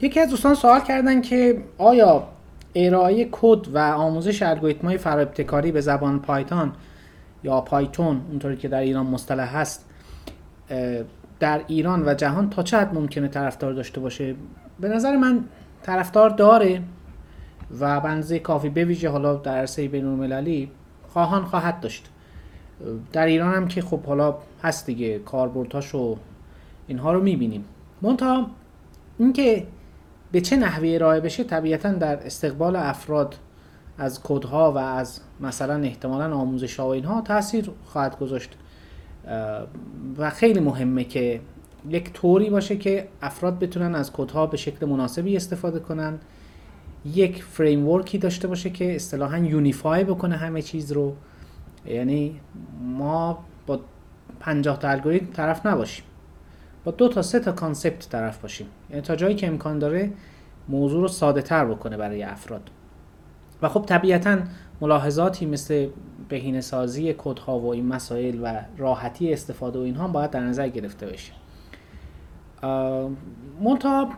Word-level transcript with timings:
یکی 0.00 0.20
از 0.20 0.30
دوستان 0.30 0.54
سوال 0.54 0.80
کردن 0.80 1.20
که 1.20 1.62
آیا 1.78 2.28
ارائه 2.74 3.28
کد 3.32 3.68
و 3.74 3.78
آموزش 3.78 4.42
الگوریتم‌های 4.42 4.98
فرابتکاری 4.98 5.72
به 5.72 5.80
زبان 5.80 6.20
پایتون 6.20 6.72
یا 7.44 7.60
پایتون 7.60 8.20
اونطوری 8.30 8.56
که 8.56 8.68
در 8.68 8.80
ایران 8.80 9.06
مصطلح 9.06 9.56
هست 9.56 9.84
در 11.40 11.60
ایران 11.66 12.08
و 12.08 12.14
جهان 12.14 12.50
تا 12.50 12.62
چه 12.62 12.78
حد 12.78 12.94
ممکنه 12.94 13.28
طرفدار 13.28 13.72
داشته 13.72 14.00
باشه؟ 14.00 14.34
به 14.80 14.88
نظر 14.88 15.16
من 15.16 15.44
طرفدار 15.82 16.30
داره 16.30 16.82
و 17.80 18.00
بنزه 18.00 18.38
کافی 18.38 18.68
بویژه 18.68 19.08
حالا 19.08 19.34
در 19.34 19.56
عرصه 19.58 19.88
بین 19.88 20.68
خواهان 21.08 21.44
خواهد 21.44 21.80
داشت. 21.80 22.10
در 23.12 23.26
ایران 23.26 23.54
هم 23.54 23.68
که 23.68 23.82
خب 23.82 24.02
حالا 24.02 24.34
هست 24.62 24.86
دیگه 24.86 25.18
کاربردهاش 25.18 25.94
و 25.94 26.16
اینها 26.86 27.12
رو 27.12 27.22
می‌بینیم. 27.22 27.64
منتها 28.02 28.46
اینکه 29.18 29.66
به 30.32 30.40
چه 30.40 30.56
نحوی 30.56 30.94
ارائه 30.94 31.20
بشه 31.20 31.44
طبیعتا 31.44 31.92
در 31.92 32.26
استقبال 32.26 32.76
افراد 32.76 33.36
از 33.98 34.22
کدها 34.22 34.72
و 34.72 34.78
از 34.78 35.20
مثلا 35.40 35.74
احتمالا 35.74 36.36
آموزش 36.36 36.80
ها 36.80 36.86
و 36.86 36.90
اینها 36.90 37.20
تاثیر 37.20 37.70
خواهد 37.84 38.18
گذاشت. 38.18 38.50
و 40.18 40.30
خیلی 40.30 40.60
مهمه 40.60 41.04
که 41.04 41.40
یک 41.88 42.12
طوری 42.12 42.50
باشه 42.50 42.76
که 42.76 43.08
افراد 43.22 43.58
بتونن 43.58 43.94
از 43.94 44.12
کدها 44.12 44.46
به 44.46 44.56
شکل 44.56 44.86
مناسبی 44.86 45.36
استفاده 45.36 45.78
کنن. 45.78 46.18
یک 47.14 47.42
فریم 47.42 47.88
ورکی 47.88 48.18
داشته 48.18 48.48
باشه 48.48 48.70
که 48.70 48.96
اصطلاحا 48.96 49.38
یونیفای 49.38 50.04
بکنه 50.04 50.36
همه 50.36 50.62
چیز 50.62 50.92
رو. 50.92 51.14
یعنی 51.86 52.40
ما 52.82 53.44
با 53.66 53.80
50 54.40 54.78
تا 54.78 54.88
الگوریتم 54.88 55.32
طرف 55.32 55.66
نباشیم. 55.66 56.04
با 56.86 56.92
دو 56.92 57.08
تا 57.08 57.22
سه 57.22 57.40
تا 57.40 57.52
کانسپت 57.52 58.08
طرف 58.08 58.38
باشیم. 58.38 58.66
یعنی 58.90 59.02
تا 59.02 59.16
جایی 59.16 59.34
که 59.34 59.46
امکان 59.46 59.78
داره 59.78 60.12
موضوع 60.68 61.00
رو 61.00 61.08
ساده 61.08 61.42
تر 61.42 61.64
بکنه 61.64 61.96
برای 61.96 62.22
افراد. 62.22 62.70
و 63.62 63.68
خب 63.68 63.84
طبیعتا 63.86 64.38
ملاحظاتی 64.80 65.46
مثل 65.46 65.88
بهینه 66.28 66.60
سازی 66.60 67.14
کدها 67.18 67.58
و 67.58 67.72
این 67.72 67.86
مسائل 67.86 68.40
و 68.42 68.60
راحتی 68.78 69.32
استفاده 69.32 69.78
و 69.78 69.82
اینها 69.82 70.08
باید 70.08 70.30
در 70.30 70.40
نظر 70.40 70.68
گرفته 70.68 71.06
بشه. 71.06 71.32
منتها 73.60 74.08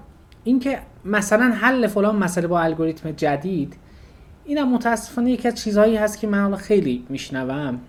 اینکه 0.44 0.78
مثلا 1.04 1.44
حل 1.44 1.86
فلان 1.86 2.16
مسئله 2.16 2.46
با 2.46 2.60
الگوریتم 2.60 3.10
جدید 3.10 3.76
اینم 4.44 4.74
متاسفانه 4.74 5.30
یکی 5.30 5.48
از 5.48 5.54
چیزهایی 5.54 5.96
هست 5.96 6.20
که 6.20 6.26
من 6.26 6.56
خیلی 6.56 7.04
میشنوم. 7.08 7.80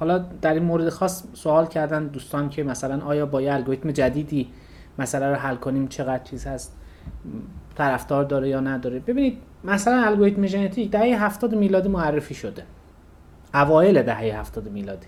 حالا 0.00 0.18
در 0.18 0.54
این 0.54 0.62
مورد 0.62 0.88
خاص 0.88 1.24
سوال 1.34 1.66
کردن 1.66 2.06
دوستان 2.06 2.48
که 2.48 2.62
مثلا 2.62 3.04
آیا 3.04 3.26
با 3.26 3.42
یه 3.42 3.52
الگوریتم 3.52 3.90
جدیدی 3.90 4.48
مسئله 4.98 5.30
رو 5.30 5.34
حل 5.34 5.56
کنیم 5.56 5.88
چقدر 5.88 6.24
چیز 6.24 6.46
هست 6.46 6.76
طرفدار 7.76 8.24
داره 8.24 8.48
یا 8.48 8.60
نداره؟ 8.60 8.98
ببینید 8.98 9.38
مثلا 9.64 10.02
الگوریتم 10.06 10.46
ژنتیک 10.46 10.90
دهه 10.90 11.24
70 11.24 11.54
میلادی 11.54 11.88
معرفی 11.88 12.34
شده. 12.34 12.62
اوایل 13.54 14.02
دهه 14.02 14.38
70 14.40 14.68
میلادی. 14.68 15.06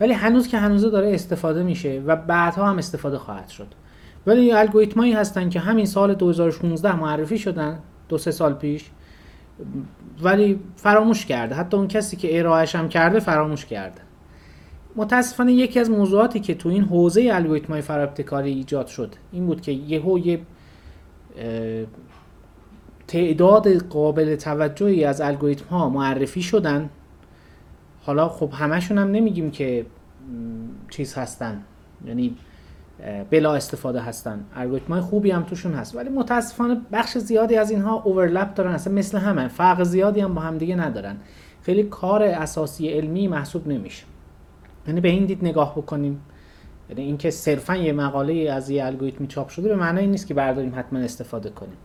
ولی 0.00 0.12
هنوز 0.12 0.48
که 0.48 0.58
هنوز 0.58 0.82
داره 0.82 1.14
استفاده 1.14 1.62
میشه 1.62 2.02
و 2.06 2.16
بعدها 2.16 2.66
هم 2.66 2.78
استفاده 2.78 3.18
خواهد 3.18 3.48
شد. 3.48 3.66
ولی 4.26 4.52
الگوریتمایی 4.52 5.12
هستن 5.12 5.48
که 5.48 5.60
همین 5.60 5.86
سال 5.86 6.14
2016 6.14 6.96
معرفی 6.96 7.38
شدن 7.38 7.78
دو 8.08 8.18
سه 8.18 8.30
سال 8.30 8.54
پیش. 8.54 8.90
ولی 10.22 10.60
فراموش 10.76 11.26
کرده. 11.26 11.54
حتی 11.54 11.76
اون 11.76 11.88
کسی 11.88 12.16
که 12.16 12.38
ارائهش 12.38 12.74
هم 12.74 12.88
کرده 12.88 13.20
فراموش 13.20 13.66
کرده. 13.66 14.00
متاسفانه 14.98 15.52
یکی 15.52 15.80
از 15.80 15.90
موضوعاتی 15.90 16.40
که 16.40 16.54
تو 16.54 16.68
این 16.68 16.84
حوزه 16.84 17.30
الگوریتم 17.32 17.72
های 17.72 17.82
فرابتکاری 17.82 18.50
ایجاد 18.52 18.86
شد 18.86 19.14
این 19.32 19.46
بود 19.46 19.60
که 19.60 19.72
یهو 19.72 20.18
یه 20.18 20.40
تعداد 23.06 23.68
قابل 23.68 24.36
توجهی 24.36 25.04
از 25.04 25.20
الگوریتم 25.20 25.66
ها 25.70 25.88
معرفی 25.88 26.42
شدن. 26.42 26.90
حالا 28.02 28.28
خب 28.28 28.50
همشون 28.52 28.98
هم 28.98 29.10
نمیگیم 29.10 29.50
که 29.50 29.86
چیز 30.90 31.14
هستن. 31.14 31.62
یعنی 32.06 32.36
بلا 33.30 33.54
استفاده 33.54 34.00
هستن. 34.00 34.44
الگوریتم 34.54 34.92
های 34.92 35.00
خوبی 35.00 35.30
هم 35.30 35.42
توشون 35.42 35.74
هست. 35.74 35.96
ولی 35.96 36.08
متاسفانه 36.08 36.80
بخش 36.92 37.18
زیادی 37.18 37.56
از 37.56 37.70
اینها 37.70 38.02
اوورلپ 38.02 38.54
دارن. 38.54 38.72
اصلا 38.72 38.92
مثل 38.92 39.18
همه. 39.18 39.48
فرق 39.48 39.82
زیادی 39.82 40.20
هم 40.20 40.34
با 40.34 40.40
هم 40.40 40.58
دیگه 40.58 40.76
ندارن. 40.76 41.16
خیلی 41.62 41.82
کار 41.82 42.22
اساسی 42.22 42.88
علمی 42.88 43.28
محسوب 43.28 43.68
نمیشه. 43.68 44.04
یعنی 44.88 45.00
به 45.00 45.08
این 45.08 45.26
دید 45.26 45.44
نگاه 45.44 45.74
بکنیم. 45.76 46.20
یعنی 46.90 47.02
اینکه 47.02 47.30
صرفا 47.30 47.76
یه 47.76 47.92
مقاله 47.92 48.50
از 48.52 48.70
یه 48.70 48.84
الگوریتمی 48.84 49.26
چاپ 49.26 49.48
شده 49.48 49.68
به 49.68 49.76
معنای 49.76 50.06
نیست 50.06 50.26
که 50.26 50.34
برداریم 50.34 50.72
حتما 50.76 50.98
استفاده 50.98 51.50
کنیم. 51.50 51.76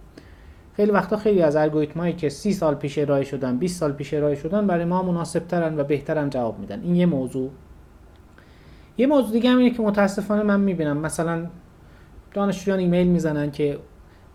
خیلی 0.76 0.92
وقتا 0.92 1.18
خیلی 1.18 1.42
از 1.42 1.56
الگوریتمایی 1.56 2.14
که 2.14 2.30
30 2.30 2.54
سال 2.54 2.76
پیش 2.76 2.98
ارائه 2.98 3.24
شدن 3.24 3.58
20 3.58 3.80
سال 3.80 3.92
پیش 3.92 4.14
ارائه 4.14 4.36
شدن 4.36 4.68
برای 4.68 4.86
ما 4.86 5.02
مناسب 5.02 5.48
ترن 5.48 5.80
و 5.80 5.84
بهترن 5.84 6.30
جواب 6.30 6.60
میدن. 6.60 6.82
این 6.82 6.96
یه 6.96 7.06
موضوع. 7.06 7.50
یه 8.98 9.08
موضوع 9.08 9.32
دیگه 9.32 9.50
هم 9.50 9.58
اینه 9.58 9.76
که 9.76 9.82
متاسفانه 9.82 10.44
من 10.44 10.60
می‌بینم. 10.60 10.98
مثلا 10.98 11.48
دانشجویان 12.34 12.80
ایمیل 12.80 13.08
می‌زنن 13.08 13.52
که 13.52 13.80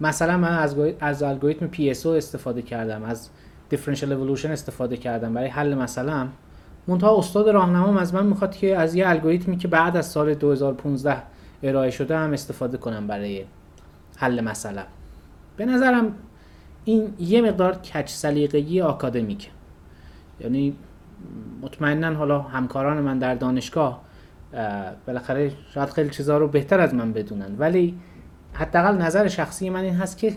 مثلا 0.00 0.36
من 0.36 0.58
از 0.58 0.76
از 1.00 1.22
الگوریتم 1.22 1.70
PSO 1.72 2.06
استفاده 2.06 2.62
کردم 2.62 3.02
از 3.02 3.28
differential 3.68 4.12
evolution 4.12 4.50
استفاده 4.50 4.96
کردم. 4.96 5.34
برای 5.34 5.48
حل 5.48 5.74
مثلا 5.74 6.28
منتها 6.88 7.18
استاد 7.18 7.48
راهنمام 7.48 7.96
از 7.96 8.14
من 8.14 8.26
می‌خواد 8.26 8.56
که 8.56 8.76
از 8.76 8.94
یه 8.94 9.08
الگوریتمی 9.08 9.56
که 9.56 9.68
بعد 9.68 9.96
از 9.96 10.06
سال 10.06 10.34
2015 10.34 11.22
ارائه 11.62 11.90
شده 11.90 12.16
هم 12.16 12.32
استفاده 12.32 12.78
کنم 12.78 13.06
برای 13.06 13.44
حل 14.16 14.40
مسئله. 14.40 14.82
به 15.56 15.66
نظرم 15.66 16.14
این 16.84 17.14
یه 17.18 17.42
مقدار 17.42 17.74
کج 17.74 18.10
سلیقگی 18.10 18.80
آکادمیکه 18.80 19.48
یعنی 20.40 20.76
مطمئنا 21.62 22.14
حالا 22.14 22.40
همکاران 22.40 23.00
من 23.00 23.18
در 23.18 23.34
دانشگاه 23.34 24.00
بالاخره 25.06 25.52
شاید 25.74 25.90
خیلی 25.90 26.10
چیزها 26.10 26.38
رو 26.38 26.48
بهتر 26.48 26.80
از 26.80 26.94
من 26.94 27.12
بدونن. 27.12 27.54
ولی 27.58 27.98
حداقل 28.52 28.96
نظر 28.96 29.28
شخصی 29.28 29.70
من 29.70 29.80
این 29.80 29.94
هست 29.94 30.18
که 30.18 30.34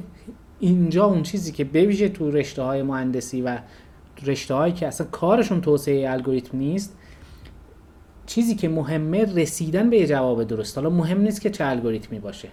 اینجا 0.59 1.05
اون 1.05 1.23
چیزی 1.23 1.51
که 1.51 1.63
بویژه 1.63 2.09
تو 2.09 2.31
رشته 2.31 2.61
های 2.61 2.81
مهندسی 2.81 3.41
و 3.41 3.57
رشته 4.25 4.53
هایی 4.53 4.73
که 4.73 4.87
اصلا 4.87 5.07
کارشون 5.07 5.61
توسعه 5.61 6.11
الگوریتم 6.11 6.57
نیست 6.57 6.97
چیزی 8.25 8.55
که 8.55 8.69
مهمه 8.69 9.35
رسیدن 9.35 9.89
به 9.89 9.97
یه 9.97 10.07
جواب 10.07 10.43
درست. 10.43 10.77
حالا 10.77 10.89
مهم 10.89 11.21
نیست 11.21 11.41
که 11.41 11.49
چه 11.49 11.65
الگوریتمی 11.65 12.19
باشه. 12.19 12.49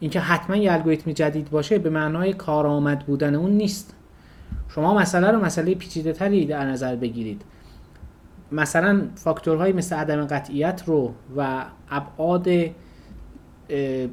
اینکه 0.00 0.20
حتما 0.20 0.56
یه 0.56 0.72
الگوریتمی 0.72 1.14
جدید 1.14 1.50
باشه 1.50 1.78
به 1.78 1.90
معنای 1.90 2.32
کارآمد 2.32 3.06
بودن 3.06 3.34
اون 3.34 3.50
نیست. 3.50 3.94
شما 4.68 4.94
مسئله 4.94 5.30
رو 5.30 5.44
مسئله 5.44 5.74
پیچیده 5.74 6.12
تری 6.12 6.46
در 6.46 6.64
نظر 6.64 6.96
بگیرید. 6.96 7.42
مثلا 8.52 9.02
فاکتورهایی 9.14 9.72
مثل 9.72 9.96
عدم 9.96 10.26
قطعیت 10.26 10.82
رو 10.86 11.14
و 11.36 11.64
ابعاد 11.90 12.48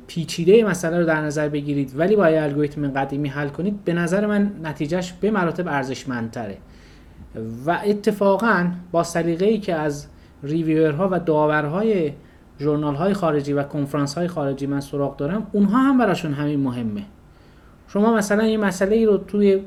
پیچیده 0.08 0.64
مسئله 0.64 1.00
رو 1.00 1.06
در 1.06 1.22
نظر 1.22 1.50
بگیرید 1.50 2.00
ولی 2.00 2.16
با 2.16 2.30
یه 2.30 2.42
الگوریتم 2.42 2.92
قدیمی 2.92 3.30
حل 3.30 3.48
کنید 3.48 3.84
به 3.84 3.94
نظر 3.94 4.26
من 4.26 4.52
نتیجهش 4.64 5.12
به 5.12 5.32
مراتب 5.32 5.68
ارزشمندتره. 5.68 6.58
و 7.66 7.80
اتفاقا 7.86 8.72
با 8.92 9.04
سلیقه 9.04 9.46
ای 9.46 9.58
که 9.58 9.76
از 9.76 10.08
ریویورها 10.44 11.10
و 11.12 11.20
داورهای 11.20 12.14
ژورنال 12.60 12.96
های 12.96 13.14
خارجی 13.14 13.54
و 13.54 13.64
کنفرانس 13.64 14.18
های 14.18 14.28
خارجی 14.28 14.68
من 14.68 14.80
سراغ 14.80 15.18
دارم 15.18 15.48
اونها 15.52 15.78
هم 15.78 15.98
براشون 15.98 16.34
همین 16.34 16.60
مهمه. 16.60 17.04
شما 17.88 18.14
مثلا 18.14 18.48
یه 18.48 18.58
مسئله 18.58 18.96
ای 18.96 19.06
رو 19.06 19.18
توی 19.18 19.62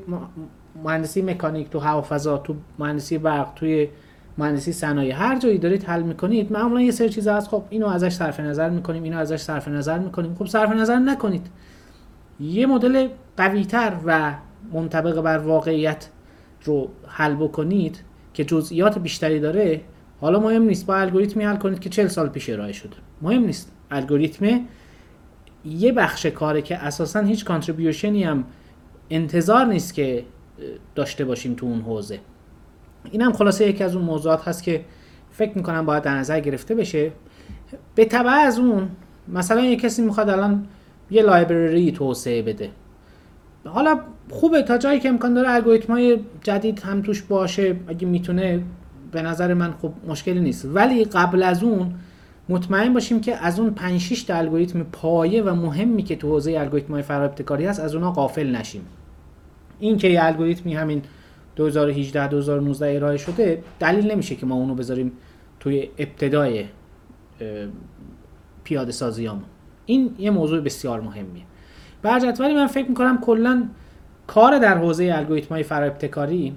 مهندسی 0.84 1.22
مکانیک 1.22 1.70
تو 1.70 1.78
هوافضا 1.78 2.38
تو 2.38 2.54
مهندسی 2.78 3.18
برق 3.18 3.48
توی 3.56 3.88
مهندسی 4.38 4.72
صنایع 4.72 5.14
هر 5.14 5.38
جایی 5.38 5.58
دارید 5.58 5.84
حل 5.84 6.02
می‌کنید 6.02 6.52
معمولا 6.52 6.80
یه 6.80 6.90
سری 6.90 7.08
چیزا 7.08 7.34
هست. 7.34 7.48
خب 7.48 7.62
اینو 7.70 7.86
ازش 7.86 8.12
صرف 8.12 8.40
نظر 8.40 8.70
می‌کنیم 8.70 9.02
اینو 9.02 9.18
ازش 9.18 9.40
صرف 9.40 9.68
نظر 9.68 9.98
می‌کنیم. 9.98 10.34
خب 10.38 10.46
صرف 10.46 10.70
نظر 10.70 10.96
نکنید. 10.96 11.46
یه 12.40 12.66
مدل 12.66 13.08
قویتر 13.36 13.92
و 14.04 14.34
منطبق 14.72 15.20
بر 15.20 15.38
واقعیت 15.38 16.08
رو 16.64 16.88
حل 17.06 17.34
بکنید 17.34 18.02
که 18.34 18.44
جزئیات 18.44 18.98
بیشتری 18.98 19.40
داره 19.40 19.80
حالا 20.20 20.40
مهم 20.40 20.62
نیست. 20.62 20.86
با 20.86 20.96
الگوریتمی 20.96 21.44
حل 21.44 21.56
کنید 21.56 21.78
که 21.78 21.88
40 21.88 22.06
سال 22.08 22.28
پیش 22.28 22.50
ارائه 22.50 22.72
شده. 22.72 22.96
مهم 23.22 23.44
نیست. 23.44 23.72
الگوریتم 23.90 24.60
یه 25.64 25.92
بخش 25.92 26.26
کاره 26.26 26.62
که 26.62 26.76
اساسا 26.76 27.20
هیچ 27.20 27.44
کانتریبیوشنی 27.44 28.24
هم 28.24 28.44
انتظار 29.10 29.66
نیست 29.66 29.94
که 29.94 30.24
داشته 30.94 31.24
باشیم 31.24 31.54
تو 31.54 31.66
اون 31.66 31.80
حوزه. 31.80 32.20
این 33.10 33.22
هم 33.22 33.32
خلاصه 33.32 33.68
یکی 33.68 33.84
از 33.84 33.96
اون 33.96 34.04
موضوعات 34.04 34.48
هست 34.48 34.62
که 34.62 34.84
فکر 35.30 35.56
می‌کنم 35.56 35.86
باید 35.86 36.02
در 36.02 36.16
نظر 36.16 36.40
گرفته 36.40 36.74
بشه. 36.74 37.12
به 37.94 38.04
طبع 38.04 38.30
از 38.30 38.58
اون 38.58 38.88
مثلا 39.28 39.60
یه 39.60 39.76
کسی 39.76 40.02
می‌خواد 40.02 40.28
الان 40.28 40.66
یه 41.10 41.22
لایبرری 41.22 41.92
توسعه 41.92 42.42
بده. 42.42 42.70
حالا 43.68 44.00
خوبه 44.30 44.62
تا 44.62 44.78
جایی 44.78 45.00
که 45.00 45.08
امکان 45.08 45.34
داره 45.34 45.50
الگوریتم 45.50 45.92
های 45.92 46.18
جدید 46.42 46.80
هم 46.80 47.02
توش 47.02 47.22
باشه 47.22 47.76
اگه 47.88 48.06
می‌تونه 48.06 48.62
به 49.12 49.22
نظر 49.22 49.54
من 49.54 49.74
خب 49.82 49.92
مشکلی 50.08 50.40
نیست. 50.40 50.68
ولی 50.74 51.04
قبل 51.04 51.42
از 51.42 51.62
اون 51.62 51.94
مطمئن 52.48 52.94
باشیم 52.94 53.20
که 53.20 53.36
از 53.36 53.60
اون 53.60 53.70
5 53.70 54.00
6 54.00 54.22
تا 54.22 54.34
الگوریتم 54.34 54.82
پایه 54.82 55.42
و 55.42 55.54
مهمی 55.54 56.02
که 56.02 56.16
تو 56.16 56.28
حوزه 56.28 56.56
الگوریتم 56.58 56.92
های 56.92 57.02
ابتکاری 57.10 57.66
هست 57.66 57.80
از 57.80 57.94
اونها 57.94 58.12
غافل 58.12 58.56
نشیم. 58.56 58.86
این 59.80 59.96
که 59.96 60.08
یه 60.08 60.24
الگوریتمی 60.24 60.74
همین 60.74 61.02
2018 61.56 62.28
2019 62.28 62.96
ارائه 62.96 63.16
شده 63.16 63.62
دلیل 63.80 64.10
نمیشه 64.10 64.34
که 64.34 64.46
ما 64.46 64.54
اونو 64.54 64.74
بذاریم 64.74 65.12
توی 65.60 65.88
ابتدای 65.98 66.64
پیاده 68.64 68.92
سازیامون. 68.92 69.44
این 69.86 70.14
یه 70.18 70.30
موضوع 70.30 70.60
بسیار 70.60 71.00
مهمیه. 71.00 71.42
برجت 72.02 72.40
ولی 72.40 72.54
من 72.54 72.66
فکر 72.66 72.88
می‌کنم 72.88 73.18
کلا 73.20 73.68
کار 74.26 74.58
در 74.58 74.78
حوزه 74.78 75.12
الگوریتم 75.14 75.54
های 75.54 75.64
ابتکاری 75.70 76.54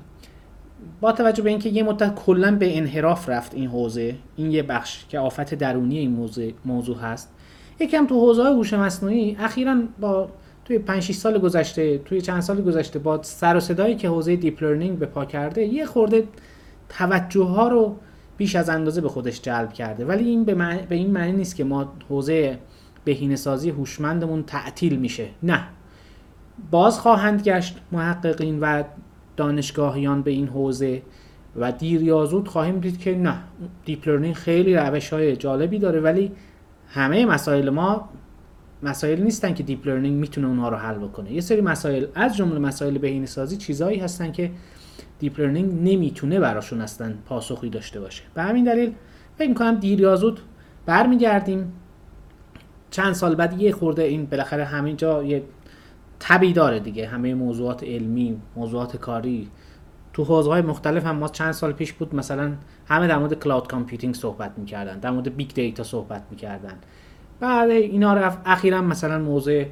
با 1.02 1.12
توجه 1.12 1.44
به 1.44 1.50
اینکه 1.50 1.70
یه 1.70 1.84
مدت 1.84 2.16
کلا 2.16 2.56
به 2.56 2.78
انحراف 2.78 3.30
رفت 3.30 3.54
این 3.54 3.68
حوزه 3.68 4.16
این 4.36 4.52
یه 4.52 4.64
بخش 4.64 5.06
که 5.10 5.20
آفت 5.20 5.54
درونی 5.54 5.98
این 5.98 6.12
موضوع, 6.12 6.52
موضوع 6.66 6.98
هست. 6.98 7.34
یکم 7.80 8.08
تو 8.08 8.20
حوزه 8.20 8.44
هوش 8.44 8.74
مصنوعی 8.74 9.38
اخیرا 9.40 9.78
با 10.00 10.30
توی 10.66 10.80
5 10.80 11.04
6 11.04 11.16
سال 11.16 11.38
گذشته 11.40 11.98
توی 11.98 12.22
چند 12.22 12.42
سال 12.42 12.62
گذشته 12.62 13.00
با 13.00 13.24
سر 13.24 13.56
و 13.56 13.60
صدایی 13.60 13.96
که 13.96 14.10
حوزه 14.10 14.36
deep 14.36 14.64
learning 14.64 15.00
به 15.00 15.06
پا 15.06 15.26
کرده 15.26 15.66
یه 15.66 15.86
خورده 15.86 16.24
توجه 16.90 17.44
ها 17.44 17.68
رو 17.68 17.96
بیش 18.38 18.56
از 18.56 18.70
اندازه 18.70 19.02
به 19.02 19.10
خودش 19.10 19.42
جلب 19.42 19.74
کرده. 19.74 20.06
ولی 20.06 20.30
این 20.30 20.44
به, 20.44 20.56
به 20.90 20.96
این 20.96 21.12
معنی 21.12 21.32
نیست 21.32 21.56
که 21.56 21.64
ما 21.64 21.94
حوزه 22.10 22.58
بهینه 23.04 23.36
سازی 23.36 23.70
هوشمندمون 23.70 24.44
تعطیل 24.44 24.96
میشه. 24.96 25.28
نه. 25.44 25.64
باز 26.72 27.00
خواهند 27.00 27.42
گشت 27.42 27.78
محققین 27.92 28.60
و 28.60 28.84
دانشگاهیان 29.38 30.22
به 30.22 30.32
این 30.32 30.48
حوزه 30.48 31.02
و 31.56 31.72
دیر 31.72 32.02
یا 32.02 32.44
خواهیم 32.46 32.80
دید 32.80 33.00
که 33.00 33.16
نه 33.16 33.36
deep 33.86 34.08
learning 34.08 34.36
خیلی 34.36 34.76
روش 34.76 35.14
های 35.14 35.36
جالبی 35.36 35.80
داره 35.80 36.00
ولی 36.00 36.32
همه 36.88 37.26
مسائل 37.26 37.70
ما 37.70 38.10
مسائل 38.84 39.24
نیستن 39.24 39.54
که 39.54 39.64
deep 39.64 39.88
learning 39.88 40.20
می‌تونه 40.20 40.48
اونها 40.48 40.70
رو 40.70 40.78
حل 40.78 40.96
بکنه. 40.96 41.32
یه 41.32 41.42
سری 41.42 41.62
مسائل 41.62 42.06
از 42.16 42.38
جمله 42.38 42.60
مسائل 42.60 42.98
بهینه 42.98 43.26
سازی 43.26 43.58
چیزهایی 43.58 44.00
هستن 44.00 44.32
که 44.32 44.52
deep 45.20 45.40
learning 45.40 45.74
نمی‌تونه 45.74 46.40
براشون 46.40 46.82
اصلا 46.82 47.14
پاسخی 47.26 47.70
داشته 47.70 48.00
باشه. 48.00 48.24
به 48.34 48.42
همین 48.42 48.64
دلیل 48.64 48.94
فکر 49.38 49.50
می‌کنم 49.50 49.76
دیر 49.76 50.02
یا 50.02 50.16
زود 50.16 50.40
برمیگردیم 50.86 51.74
چند 52.92 53.14
سال 53.14 53.36
بعد 53.36 53.62
یه 53.62 53.72
خورده 53.72 54.04
این 54.04 54.26
بالاخره 54.26 54.66
همینجا 54.66 55.24
یه 55.24 55.44
تبی 56.20 56.54
داره 56.54 56.80
دیگه. 56.80 57.08
همه 57.08 57.34
موضوعات 57.34 57.84
علمی 57.84 58.38
موضوعات 58.56 58.98
کاری. 58.98 59.50
تو 60.14 60.24
حوزه 60.24 60.50
های 60.50 60.62
مختلف 60.62 61.06
هم 61.06 61.16
ما 61.16 61.28
چند 61.28 61.52
سال 61.52 61.72
پیش 61.72 61.94
بود 61.94 62.16
مثلا 62.16 62.54
همه 62.86 63.08
در 63.08 63.18
مورد 63.18 63.40
cloud 63.40 63.68
computing 63.68 64.16
صحبت 64.16 64.52
می‌کردن. 64.58 65.00
در 65.00 65.12
مورد 65.12 65.36
big 65.36 65.54
data 65.54 65.84
صحبت 65.84 66.24
می‌کردن. 66.32 66.74
بعد 67.40 67.70
اینا 67.70 68.14
رفت 68.14 68.40
اخیرا 68.46 68.82
مثلا 68.82 69.20
موضوع 69.20 69.64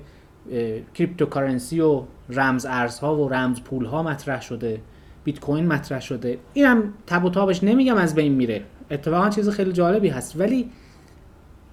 cryptocurrency 0.93 1.81
و 1.81 2.03
رمز 2.29 2.65
ارزها 2.65 3.15
و 3.15 3.29
رمز 3.29 3.61
پول 3.61 3.85
ها 3.85 4.03
مطرح 4.03 4.41
شده. 4.41 4.81
بیت 5.23 5.39
کوین 5.39 5.67
مطرح 5.67 5.99
شده. 6.01 6.37
اینم 6.53 6.93
تب 7.07 7.25
و 7.25 7.29
تابش 7.29 7.63
نمیگم 7.63 7.95
از 7.95 8.15
بین 8.15 8.33
میره. 8.33 8.63
اتفاقا 8.91 9.29
چیز 9.29 9.49
خیلی 9.49 9.71
جالبی 9.71 10.09
هست. 10.09 10.39
ولی 10.39 10.69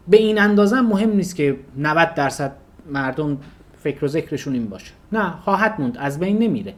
به 0.08 0.16
این 0.16 0.38
اندازه 0.38 0.80
مهم 0.80 1.10
نیست 1.10 1.36
که 1.36 1.56
90 1.76 2.14
درصد 2.14 2.52
مردم 2.90 3.38
فکر 3.78 4.04
و 4.04 4.08
ذکرشون 4.08 4.52
این 4.52 4.68
باشه. 4.68 4.92
نه 5.12 5.30
خواهد 5.30 5.80
موند 5.80 5.96
از 5.98 6.18
بین 6.18 6.38
نمیره. 6.38 6.74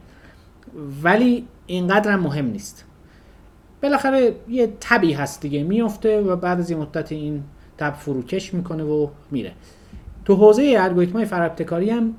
ولی 1.03 1.45
اینقدر 1.67 2.11
هم 2.11 2.19
مهم 2.19 2.45
نیست. 2.45 2.85
بالاخره 3.83 4.35
یه 4.49 4.73
تبی 4.79 5.13
هست 5.13 5.41
دیگه 5.41 5.63
میفته 5.63 6.21
و 6.21 6.35
بعد 6.35 6.59
از 6.59 6.71
یه 6.71 6.77
مدت 6.77 7.11
این 7.11 7.43
تب 7.77 7.93
فروکش 7.93 8.53
می‌کنه 8.53 8.83
و 8.83 9.07
میره. 9.31 9.51
تو 10.25 10.35
حوزه 10.35 10.75
الگوریتم 10.79 11.13
های 11.13 11.25
فرابتکاری 11.25 11.89
هم 11.89 12.13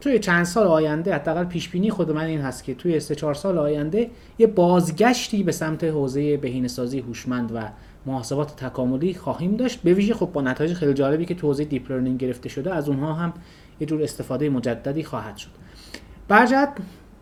توی 0.00 0.18
چند 0.18 0.44
سال 0.44 0.66
آینده 0.66 1.14
حداقل 1.14 1.44
پیش 1.44 1.68
بینی 1.68 1.90
خود 1.90 2.10
من 2.10 2.24
این 2.24 2.40
هست 2.40 2.64
که 2.64 2.74
توی 2.74 3.00
سه 3.00 3.14
چهار 3.14 3.34
سال 3.34 3.58
آینده 3.58 4.10
یه 4.38 4.46
بازگشتی 4.46 5.42
به 5.42 5.52
سمت 5.52 5.84
حوزه 5.84 6.36
بهینه‌سازی 6.36 6.98
هوشمند 6.98 7.52
و 7.54 7.68
محاسبات 8.08 8.56
تکاملی 8.56 9.14
خواهیم 9.14 9.56
داشت. 9.56 9.82
به 9.82 9.94
ویژه 9.94 10.14
خب 10.14 10.26
با 10.32 10.42
نتایج 10.42 10.72
خیلی 10.72 10.94
جالبی 10.94 11.24
که 11.24 11.34
تو 11.34 11.46
حوزه 11.46 11.64
deep 11.64 11.90
learning 11.90 12.18
گرفته 12.18 12.48
شده 12.48 12.74
از 12.74 12.88
اونها 12.88 13.12
هم 13.12 13.32
یه 13.80 13.86
جور 13.86 14.02
استفاده 14.02 14.50
مجددی 14.50 15.04
خواهد 15.04 15.36
شد. 15.36 15.50
برجت 16.28 16.68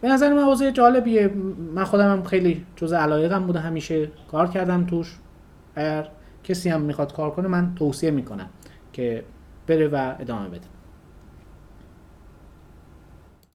به 0.00 0.09
نظر 0.09 0.33
من 0.33 0.43
حوزه 0.43 0.73
جالبیه. 0.73 1.29
من 1.75 1.85
خودم 1.85 2.12
هم 2.12 2.23
خیلی 2.23 2.67
جز 2.77 2.93
علایقم 2.93 3.47
بوده. 3.47 3.59
همیشه 3.59 4.09
کار 4.31 4.49
کردم 4.49 4.87
توش. 4.87 5.17
اگر 5.75 6.09
کسی 6.44 6.69
هم 6.69 6.81
می‌خواد 6.81 7.15
کار 7.15 7.31
کنه 7.31 7.49
من 7.49 7.75
توصیه 7.75 8.11
می‌کنم 8.11 8.49
که 8.93 9.25
بره 9.67 9.89
و 9.89 10.15
ادامه 10.21 10.49
بده. 10.49 10.75